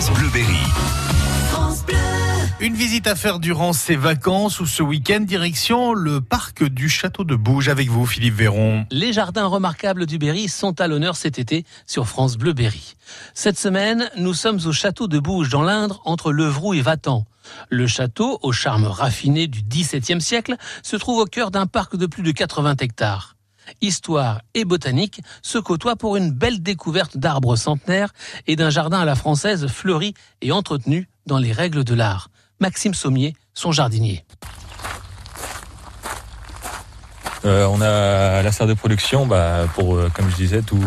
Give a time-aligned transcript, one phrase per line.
[0.00, 0.54] France Bleuberry.
[2.60, 7.24] Une visite à faire durant ces vacances ou ce week-end, direction le parc du Château
[7.24, 8.86] de Bouge avec vous, Philippe Véron.
[8.92, 12.94] Les jardins remarquables du Berry sont à l'honneur cet été sur France Bleu Berry.
[13.34, 17.26] Cette semaine, nous sommes au Château de Bouge dans l'Indre entre Levroux et Vatan.
[17.68, 20.54] Le château, au charme raffiné du XVIIe siècle,
[20.84, 23.34] se trouve au cœur d'un parc de plus de 80 hectares.
[23.80, 28.12] Histoire et botanique se côtoient pour une belle découverte d'arbres centenaires
[28.46, 32.30] et d'un jardin à la française fleuri et entretenu dans les règles de l'art.
[32.60, 34.24] Maxime Sommier, son jardinier.
[37.44, 40.78] Euh, on a la serre de production, bah, pour, euh, comme je disais, tous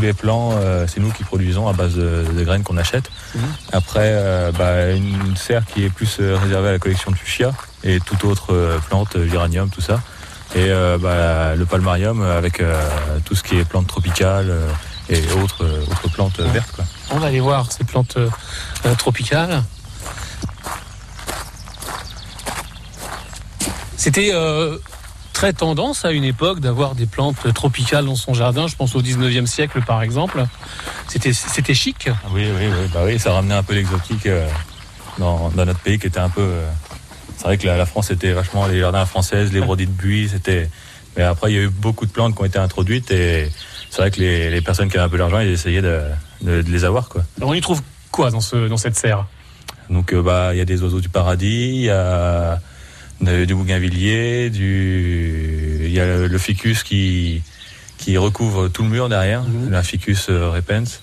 [0.00, 3.10] les plants, euh, c'est nous qui produisons à base de, de graines qu'on achète.
[3.34, 3.42] Mhm.
[3.72, 7.52] Après, bah, une serre qui est plus réservée à la collection de fuchsia
[7.84, 10.02] et toute autre plante, géranium, tout ça.
[10.54, 12.80] Et euh, bah, le palmarium avec euh,
[13.24, 14.70] tout ce qui est plantes tropicales euh,
[15.08, 16.70] et autres, autres plantes vertes.
[16.74, 16.84] Quoi.
[17.10, 18.18] On va aller voir ces plantes
[18.98, 19.62] tropicales.
[23.96, 24.78] C'était euh,
[25.32, 28.66] très tendance à une époque d'avoir des plantes tropicales dans son jardin.
[28.66, 30.44] Je pense au 19e siècle par exemple.
[31.08, 32.08] C'était c'était chic.
[32.30, 34.28] Oui, oui, oui, bah oui, ça ramenait un peu l'exotique
[35.18, 36.50] dans, dans notre pays qui était un peu.
[37.36, 39.92] Euh, c'est vrai que la, la France était vachement les jardins françaises, les brodis de
[39.92, 40.68] buis, c'était.
[41.16, 43.50] Mais après, il y a eu beaucoup de plantes qui ont été introduites et
[43.90, 46.00] c'est vrai que les, les personnes qui avaient un peu d'argent, ils essayaient de,
[46.42, 47.22] de- de les avoir, quoi.
[47.38, 49.26] Alors, on y trouve quoi dans, ce, dans cette serre?
[49.88, 52.60] Donc, euh, bah, il y a des oiseaux du paradis, il y a
[53.22, 57.42] de- du bougainvillier, du, il y a le, le ficus qui
[57.98, 61.00] qui recouvre tout le mur derrière, le ficus euh, repens.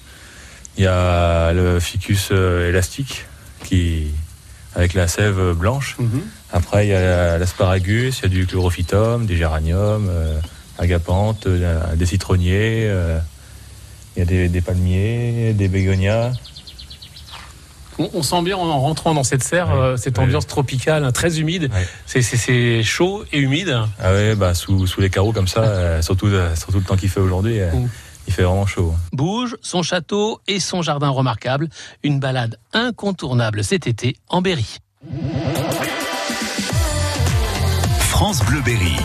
[0.77, 3.25] Il y a le ficus euh, élastique
[3.63, 4.09] qui
[4.75, 5.97] avec la sève blanche.
[6.51, 10.39] Après, il y a l'asparagus, il y a du chlorophytum, des géraniums, euh,
[10.79, 13.19] agapanthes, euh, des citronniers, euh,
[14.15, 16.31] il y a des, des palmiers, des bégonias.
[17.99, 19.97] on, sent bien en rentrant dans cette serre Ouais.
[19.97, 20.23] cette Ouais.
[20.23, 21.69] ambiance tropicale, hein, très humide.
[21.73, 21.87] Ouais.
[22.07, 23.77] C'est- chaud et humide.
[23.99, 27.19] Ah ouais, bah sous, sous les carreaux comme ça, surtout, surtout le temps qu'il fait
[27.19, 27.87] aujourd'hui, Mm.
[28.27, 28.93] Il fait vraiment chaud.
[29.11, 31.69] Bouge, son château et son jardin remarquable.
[32.03, 34.77] Une balade incontournable cet été en Berry.
[38.09, 38.95] France Bleuberry.